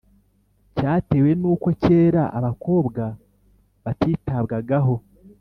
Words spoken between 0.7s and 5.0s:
cyatewe n’uko kera abakobwa batitabwagaho